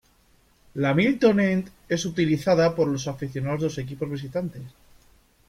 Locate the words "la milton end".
0.73-1.69